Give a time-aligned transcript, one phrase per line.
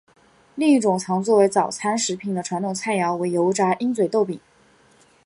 [0.55, 4.39] 另一种常作为早餐食品的传统菜肴为油炸鹰嘴豆饼。